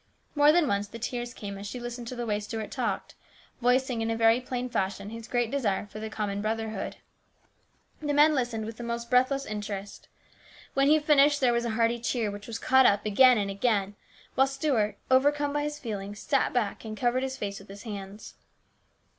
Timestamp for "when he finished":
10.73-11.39